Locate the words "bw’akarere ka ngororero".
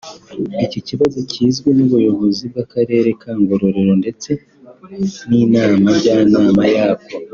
2.51-3.93